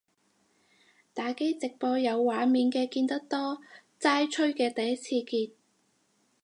[1.13, 3.59] 打機直播有畫面嘅見得多，
[3.99, 5.55] 齋吹嘅第一次見